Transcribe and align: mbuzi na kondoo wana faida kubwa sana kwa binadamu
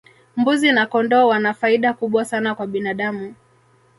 mbuzi 0.37 0.71
na 0.71 0.85
kondoo 0.87 1.27
wana 1.27 1.53
faida 1.53 1.93
kubwa 1.93 2.25
sana 2.25 2.55
kwa 2.55 2.67
binadamu 2.67 3.35